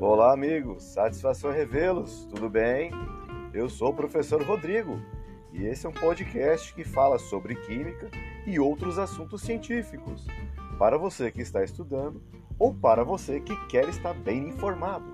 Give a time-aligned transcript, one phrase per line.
[0.00, 0.82] Olá, amigos.
[0.82, 2.24] Satisfação revê-los.
[2.30, 2.90] Tudo bem?
[3.52, 4.98] Eu sou o professor Rodrigo
[5.52, 8.10] e esse é um podcast que fala sobre química
[8.46, 10.26] e outros assuntos científicos,
[10.78, 12.22] para você que está estudando
[12.58, 15.04] ou para você que quer estar bem informado.